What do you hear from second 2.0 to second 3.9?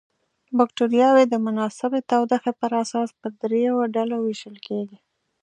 تودوخې پر اساس په دریو